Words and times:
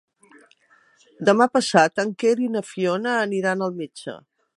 Demà 1.29 1.47
passat 1.57 2.03
en 2.05 2.13
Quer 2.23 2.33
i 2.45 2.49
na 2.57 2.63
Fiona 2.71 3.13
aniran 3.27 3.63
al 3.67 3.77
metge. 3.83 4.17